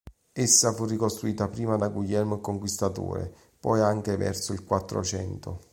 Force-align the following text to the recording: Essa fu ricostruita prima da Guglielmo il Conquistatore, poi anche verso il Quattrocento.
Essa 0.33 0.73
fu 0.73 0.85
ricostruita 0.85 1.47
prima 1.47 1.75
da 1.77 1.87
Guglielmo 1.89 2.33
il 2.33 2.41
Conquistatore, 2.41 3.31
poi 3.59 3.81
anche 3.81 4.17
verso 4.17 4.51
il 4.51 4.63
Quattrocento. 4.63 5.59